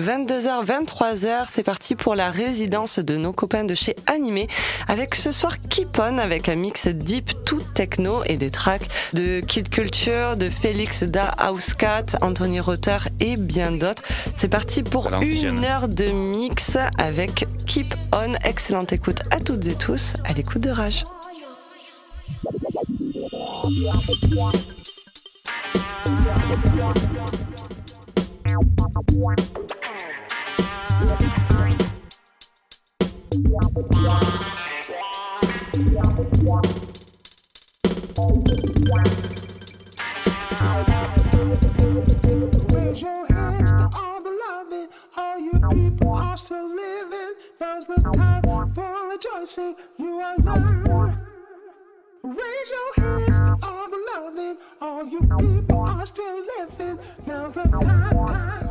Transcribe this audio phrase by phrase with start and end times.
[0.00, 4.48] 22h, 23h, c'est parti pour la résidence de nos copains de chez Animé
[4.88, 9.40] avec ce soir Keep On avec un mix deep tout techno et des tracks de
[9.40, 14.02] Kid Culture, de Félix da Housecat, Anthony Rotter et bien d'autres.
[14.36, 18.32] C'est parti pour une heure de mix avec Keep On.
[18.42, 21.04] Excellente écoute à toutes et tous à l'écoute de Rage.
[45.72, 47.34] People are still living.
[47.60, 48.42] Now's the time.
[48.74, 49.76] For rejoicing.
[49.98, 51.16] You are love.
[52.22, 56.98] Raise your hands to all the loving, all you people are still living.
[57.26, 58.70] There's the time, time.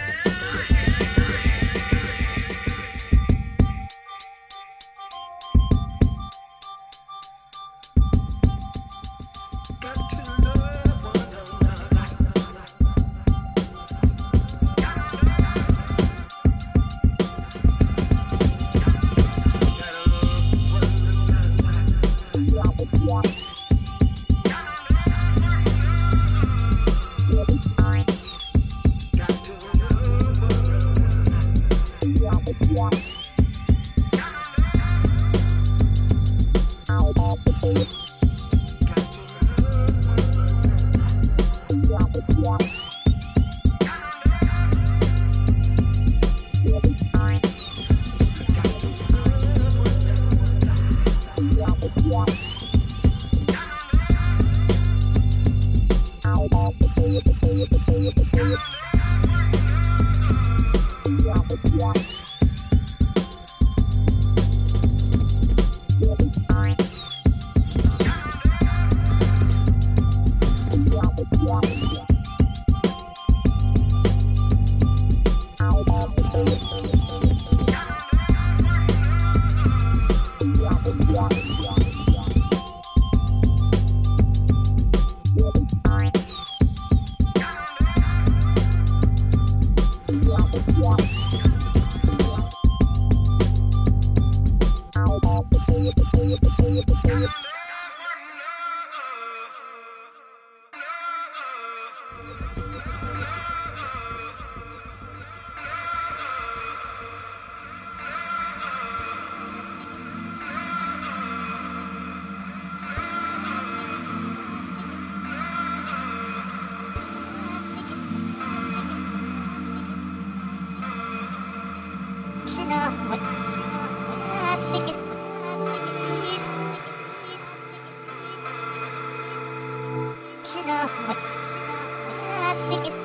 [132.53, 133.00] Sneak it.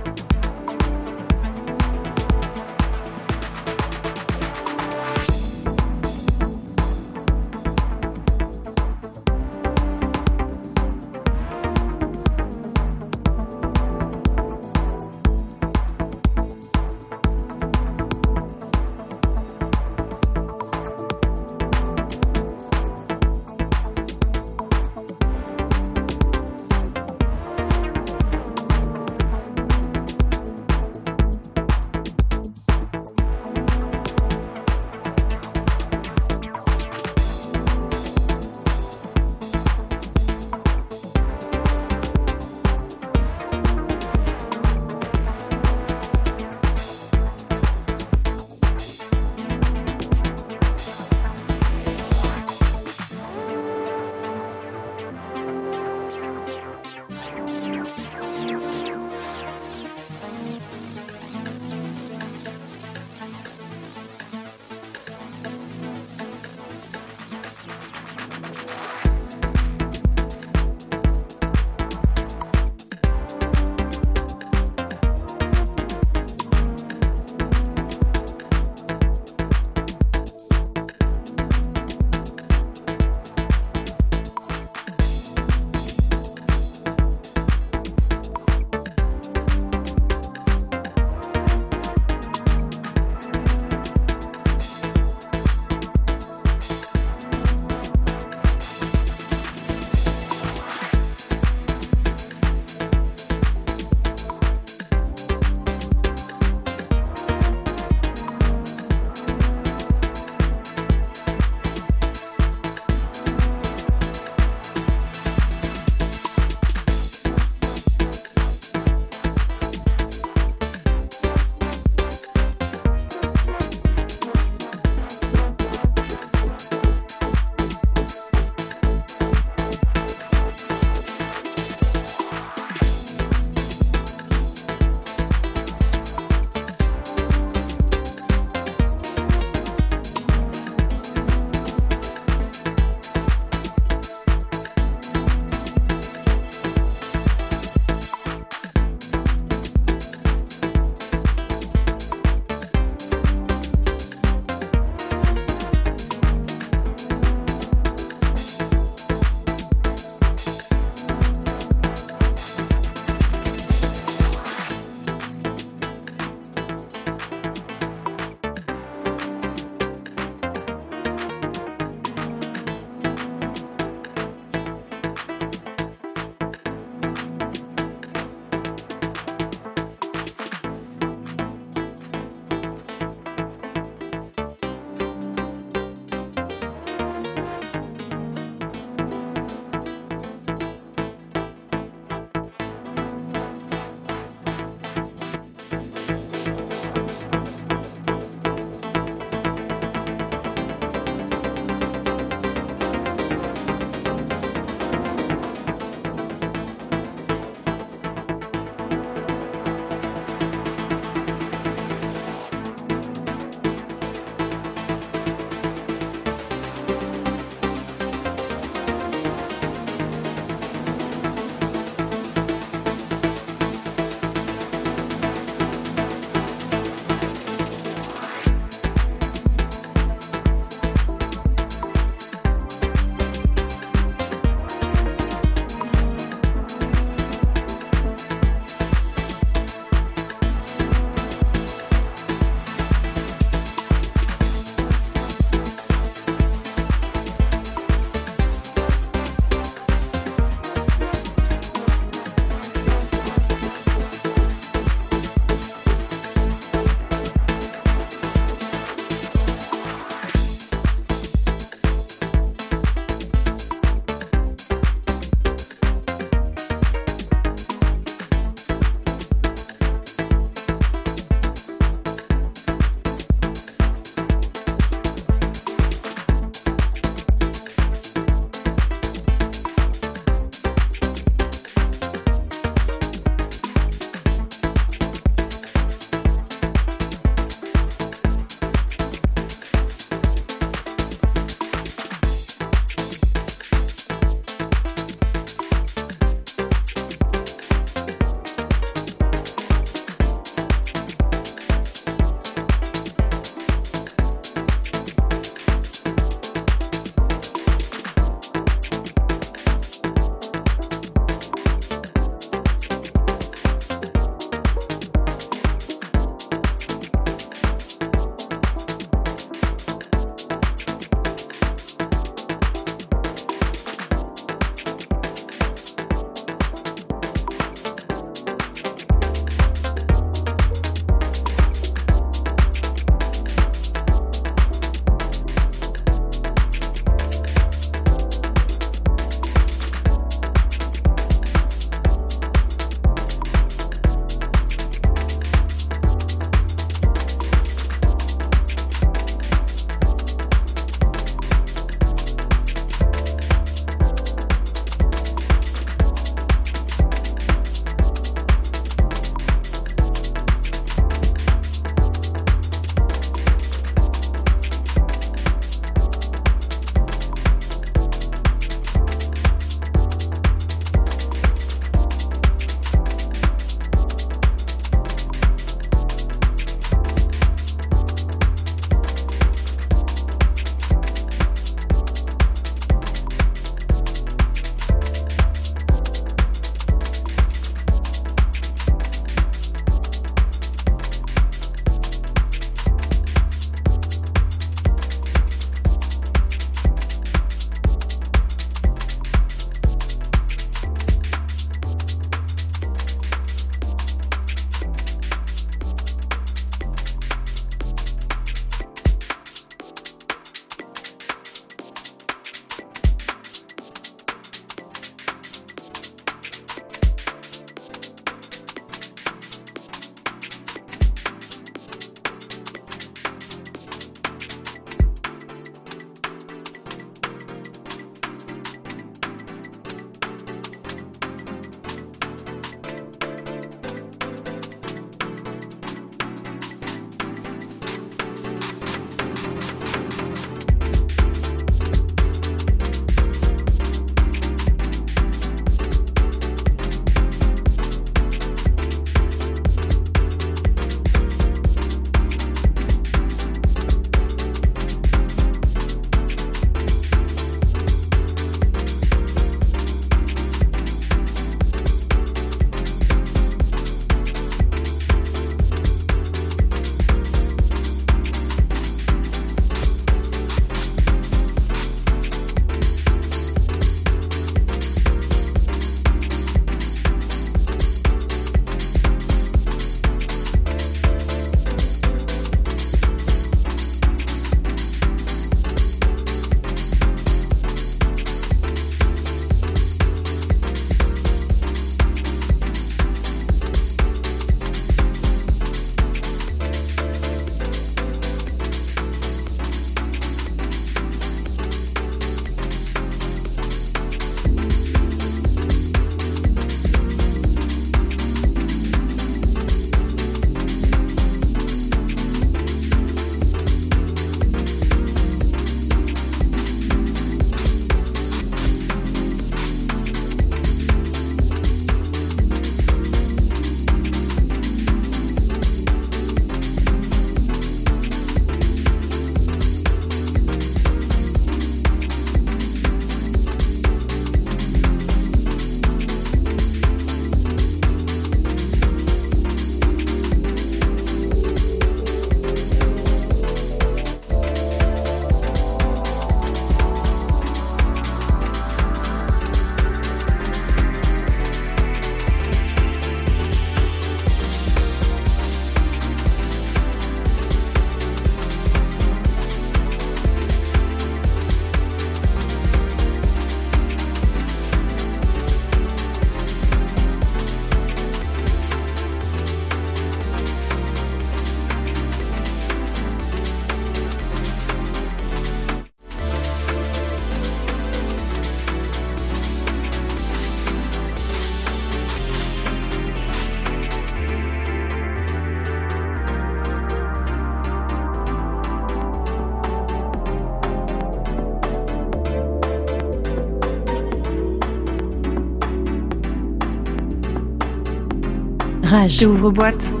[599.01, 599.19] Rage.
[599.19, 600.00] J'ouvre boîte.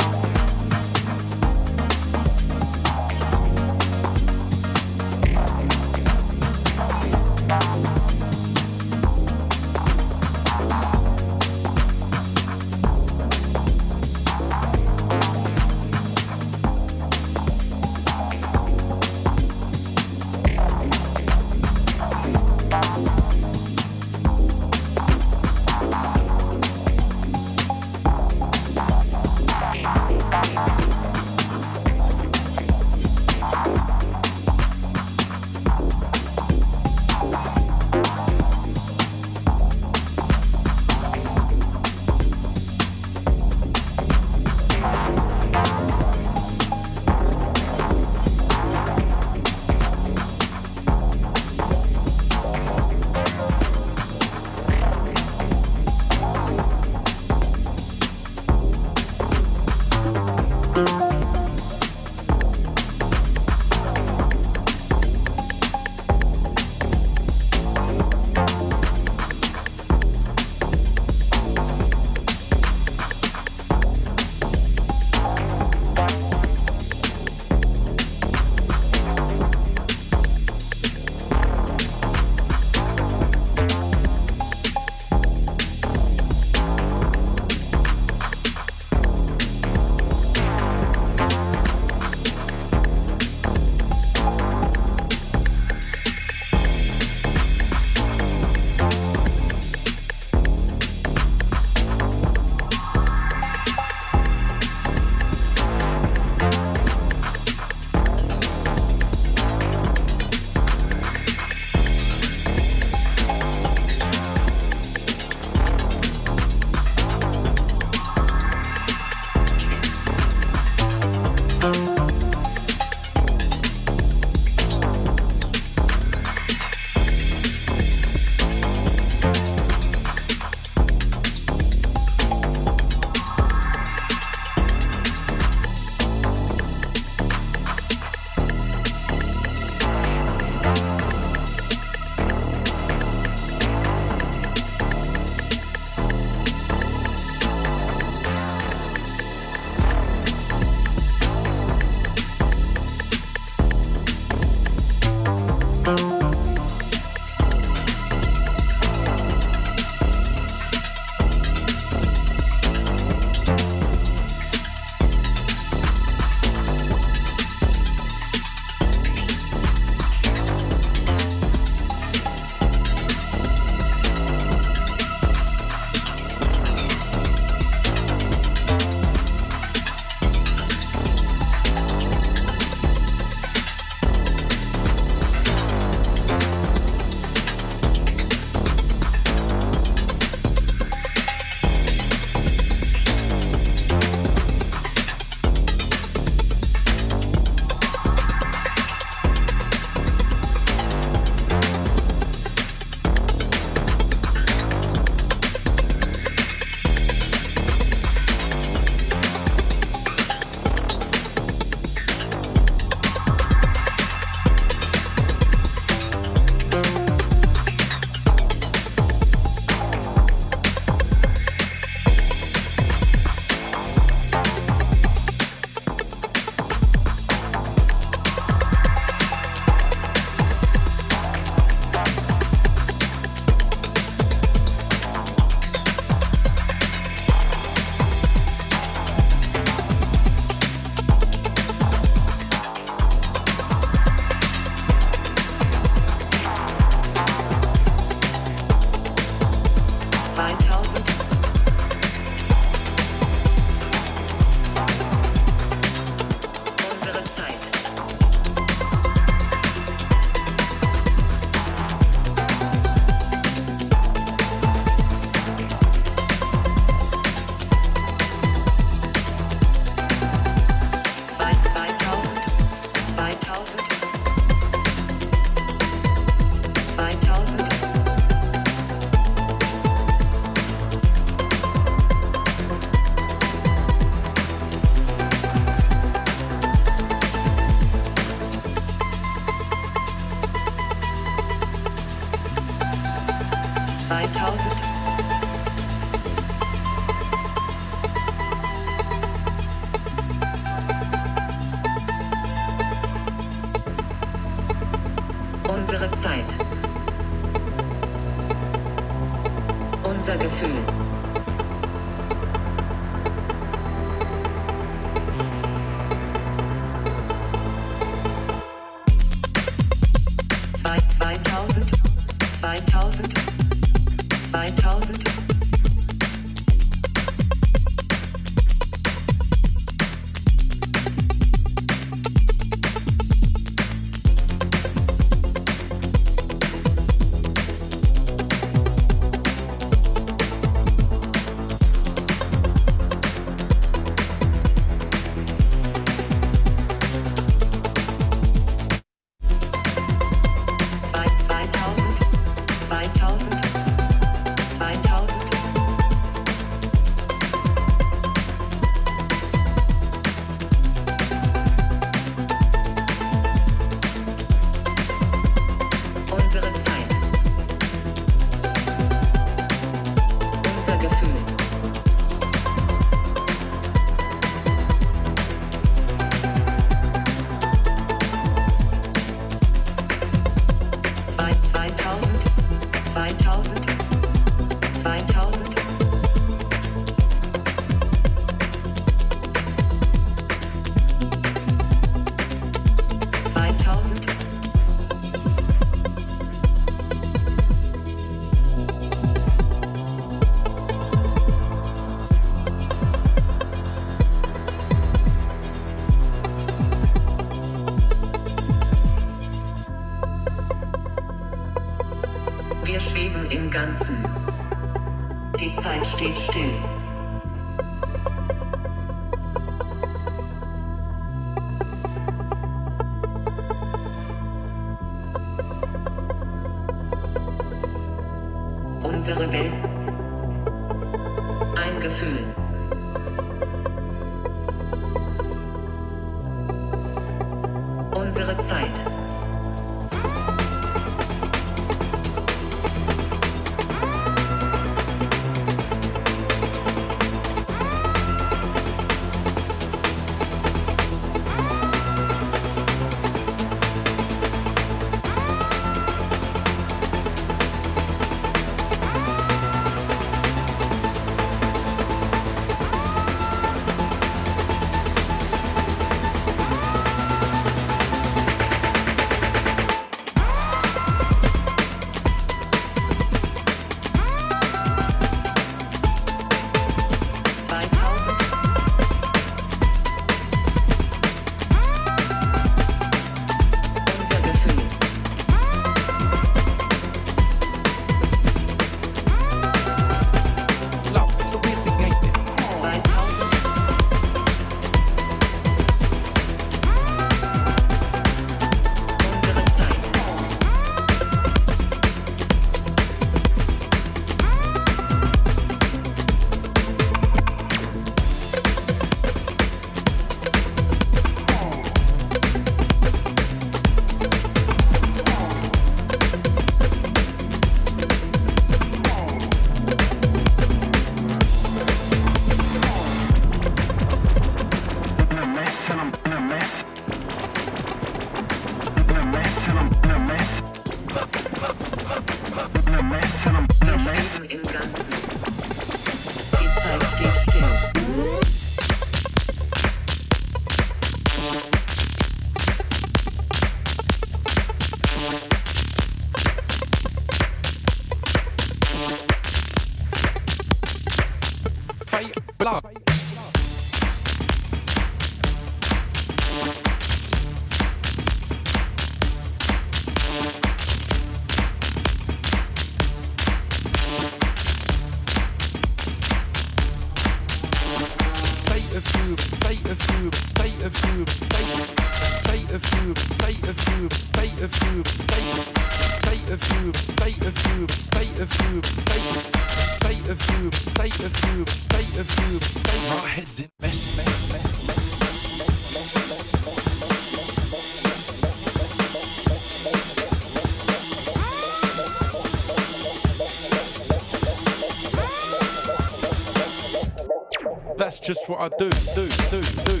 [598.33, 600.00] just what I do, do, do, do.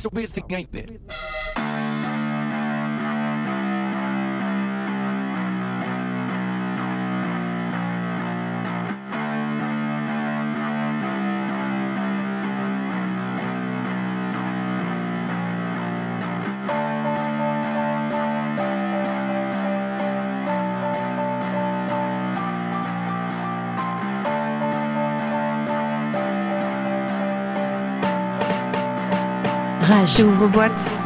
[0.00, 1.19] It's a weird thing, ain't it?
[30.10, 30.18] Rage.
[30.18, 30.99] J'ouvre boîte.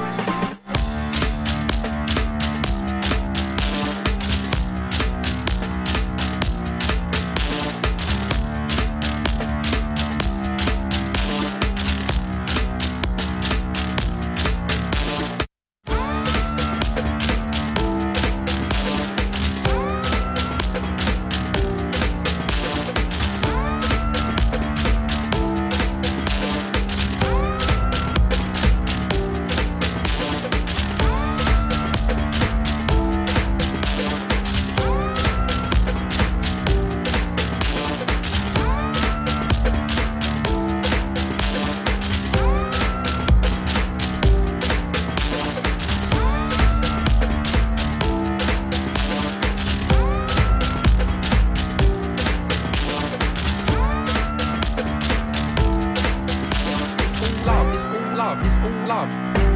[58.25, 59.54] Love, it's all love,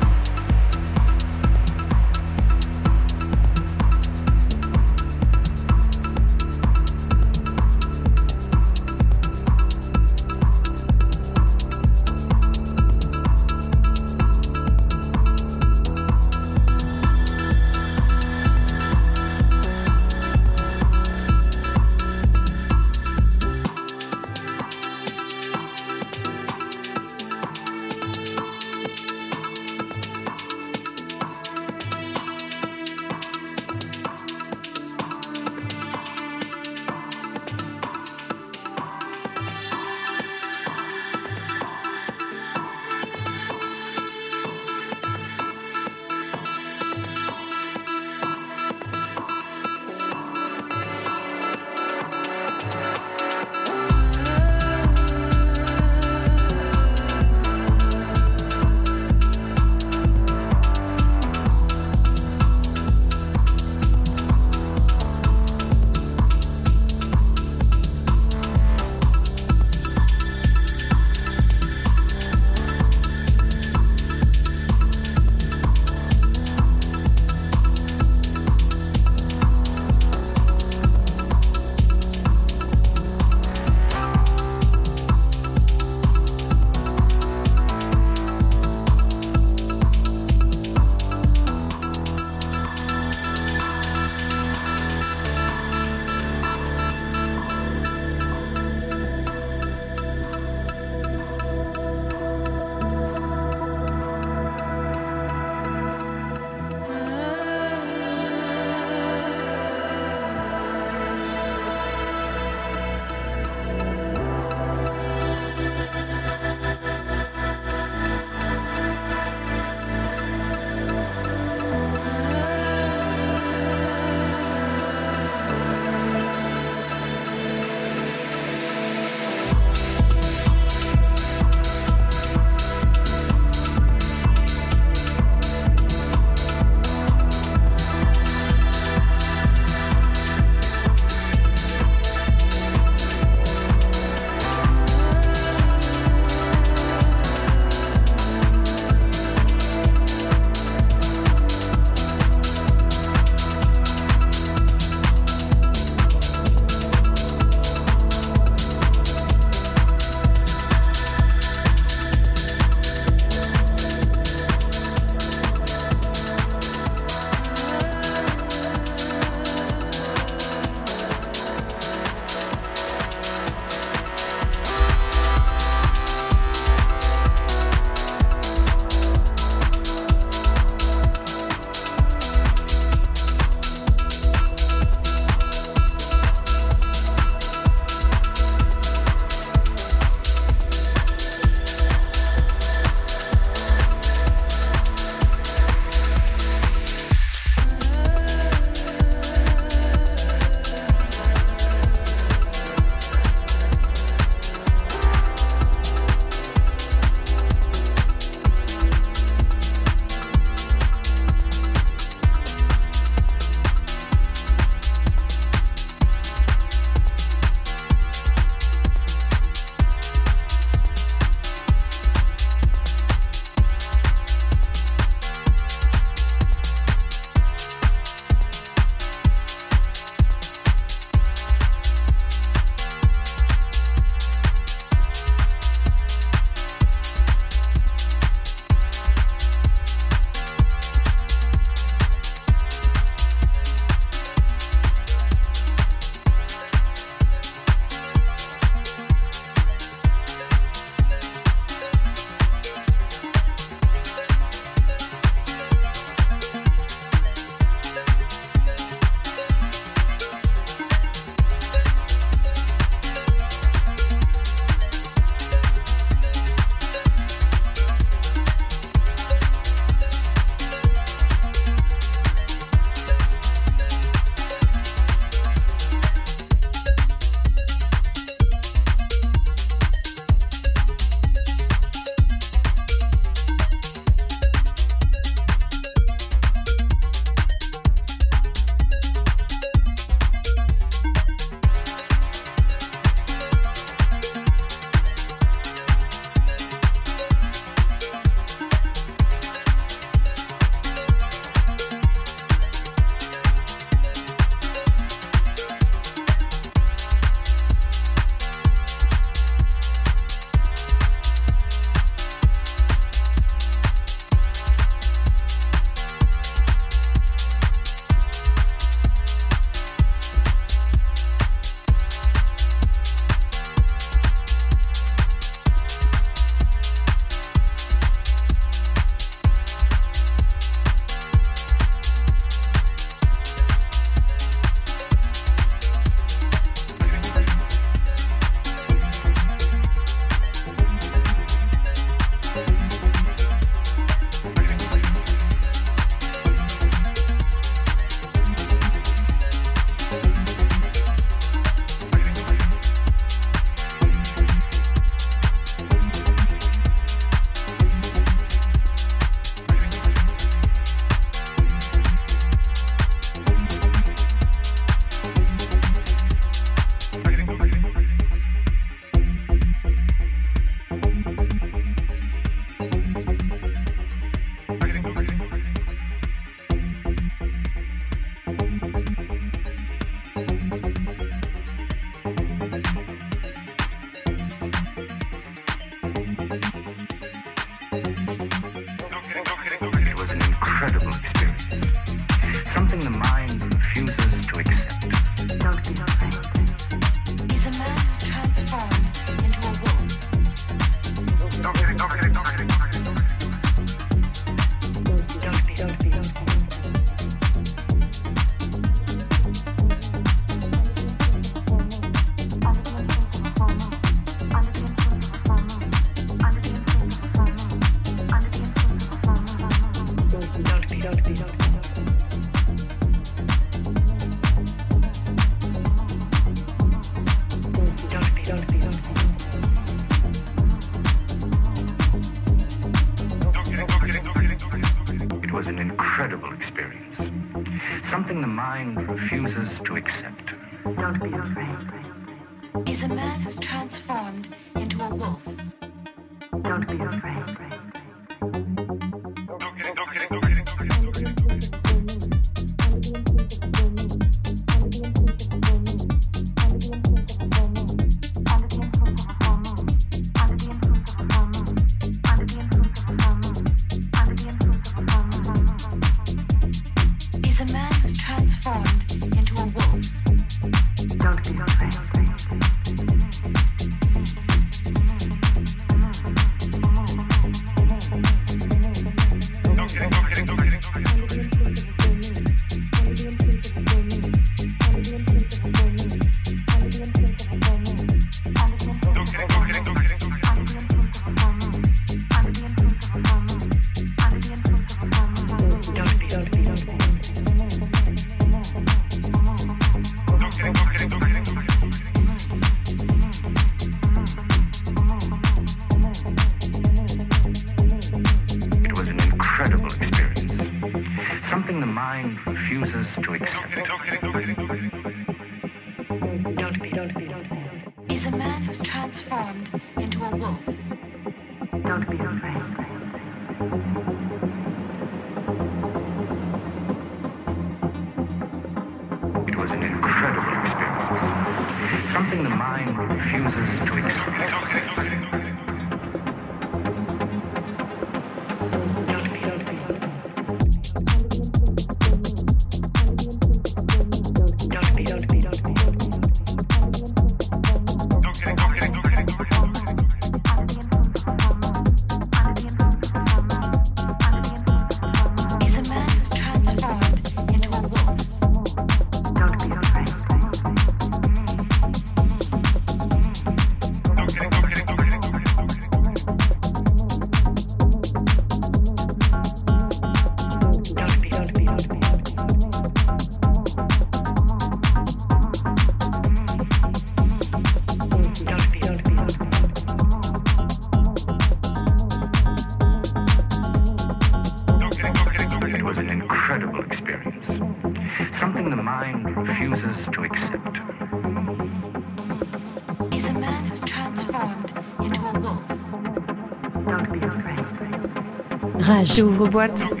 [599.19, 599.53] afraid.
[599.53, 600.00] Rage.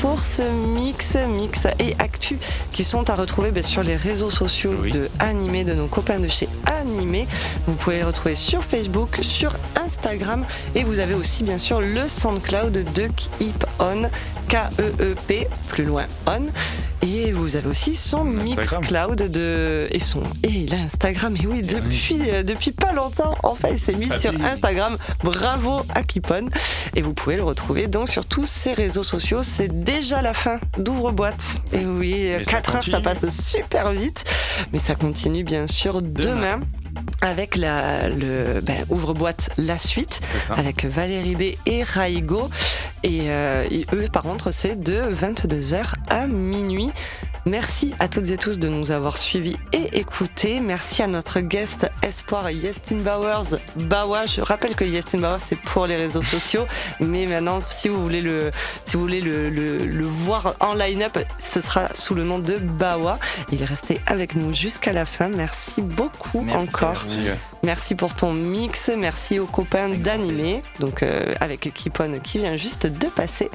[0.00, 2.38] Pour ce mix, mix et actu
[2.72, 4.92] qui sont à retrouver sur les réseaux sociaux Oui.
[4.92, 6.47] de Animé, de nos copains de chez
[7.66, 10.44] Vous pouvez les retrouver sur Facebook, sur Instagram.
[10.74, 14.02] Et vous avez aussi bien sûr le SoundCloud de Keep On,
[14.48, 16.46] K-E-E-P, plus loin On.
[17.02, 18.24] Et vous avez aussi son.
[18.24, 21.62] Mixcloud de et son et il a Instagram et oui.
[21.62, 24.32] depuis euh, depuis pas longtemps enfin il s'est mis Ah sur.
[24.44, 24.96] Instagram.
[25.22, 26.48] Bravo à Kipon
[26.96, 29.42] et vous pouvez le retrouver donc sur tous ses réseaux sociaux.
[29.42, 33.92] C'est déjà la fin d'ouvre boîte et oui Mais ça 4 heures ça passe super
[33.92, 34.24] vite.
[34.72, 36.60] Mais ça continue bien sûr demain, Demain.
[37.20, 40.20] Avec la le ben, ouvre boîte la suite
[40.56, 42.48] avec Valérie B et Raigo.
[43.04, 46.90] Et, euh, et eux, par contre, c'est de 22h à minuit.
[47.46, 50.60] Merci à toutes et tous de nous avoir suivis et écoutés.
[50.60, 53.58] Merci à notre guest espoir Yestin Bowers.
[53.76, 56.66] Bawa, je rappelle que Yestin Bowers c'est pour les réseaux sociaux,
[57.00, 58.50] mais maintenant si vous voulez le,
[58.84, 62.56] si vous voulez le, le- le voir en line-up, ce sera sous le nom de
[62.56, 63.18] Bawa.
[63.50, 65.28] Il est resté avec nous jusqu'à la fin.
[65.28, 66.58] Merci beaucoup Merci.
[66.68, 66.77] encore.
[66.80, 67.38] Merci, ouais.
[67.62, 72.86] Merci pour ton mix, merci aux copains d'animé, donc euh, avec Kipon qui vient juste
[72.86, 73.50] de passer.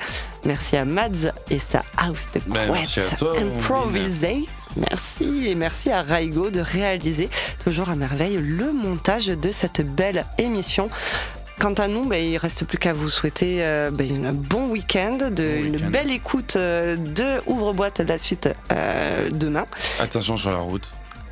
[0.46, 4.46] Merci à Mads et sa house de Ben, merci à couette toi, improvisée.
[4.76, 7.30] Merci et merci à Raigo de réaliser
[7.64, 10.90] toujours à merveille le montage de cette belle émission.
[11.60, 15.18] Quant à nous, ben, il reste plus qu'à vous souhaiter euh, ben, un bon week-end,
[15.18, 19.66] de, Bon une belle écoute euh, de Ouvre-boîte la suite euh, demain.
[20.00, 20.84] Attention sur la route.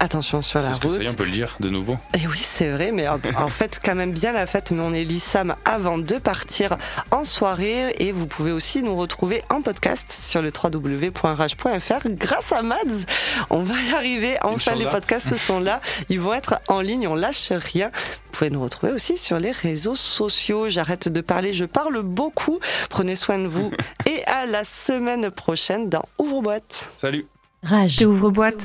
[0.04, 0.97] Attention sur la Parce que route.
[0.97, 1.95] ça y est, on peut le dire de nouveau.
[2.16, 4.72] Et oui, c'est vrai, mais en fait, quand même bien la fête.
[4.72, 6.76] Mais on est l'ISAM avant de partir
[7.12, 7.93] en soirée.
[7.99, 13.06] Et vous pouvez aussi nous retrouver en podcast sur le www.rage.fr grâce à Mads.
[13.52, 14.38] On va y arriver.
[14.41, 15.82] Enfin, les podcasts sont là.
[16.10, 17.08] Ils vont être en ligne.
[17.08, 17.91] On lâche rien.
[17.93, 20.68] Vous pouvez nous retrouver aussi sur les réseaux sociaux.
[20.68, 21.54] J'arrête de parler.
[21.54, 22.60] Je parle beaucoup.
[22.89, 23.70] Prenez soin de vous.
[24.10, 26.89] Et à la semaine prochaine dans Ouvre-boîte.
[26.97, 27.28] Salut
[27.62, 28.02] Rage.
[28.02, 28.64] Ouvre boîte.